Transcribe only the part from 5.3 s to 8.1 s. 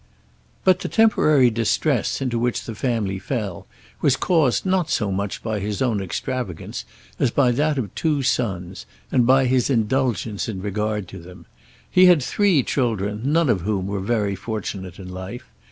by his own extravagance as by that of